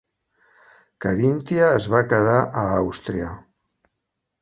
Carinthia 1.05 1.69
es 1.75 1.87
va 1.97 2.03
quedar 2.15 2.41
a 2.41 2.67
Àustria. 2.83 3.33